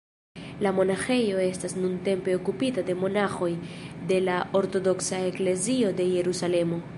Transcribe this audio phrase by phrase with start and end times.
[0.65, 3.51] La monaĥejo estas nuntempe okupita de monaĥoj
[4.13, 6.83] de la Ortodoksa Eklezio de Jerusalemo.